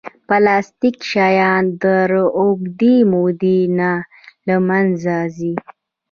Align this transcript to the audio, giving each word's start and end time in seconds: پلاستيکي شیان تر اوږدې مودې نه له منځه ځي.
پلاستيکي 0.27 1.05
شیان 1.11 1.63
تر 1.81 2.09
اوږدې 2.39 2.95
مودې 3.11 3.59
نه 3.79 3.91
له 4.47 4.55
منځه 4.67 5.15
ځي. 5.37 5.53